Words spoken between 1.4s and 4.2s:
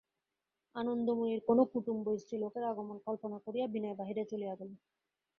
কোনো কুটুম্ব স্ত্রীলোকের আগমন কল্পনা করিয়া বিনয়